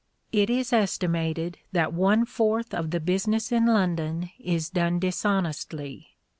[0.31, 6.17] It is estimated that one fourth of the business in London is done dishonestly.